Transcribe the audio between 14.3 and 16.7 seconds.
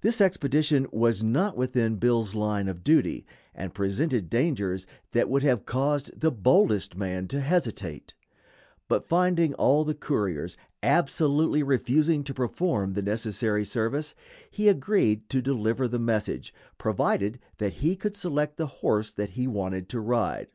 he agreed to deliver the message,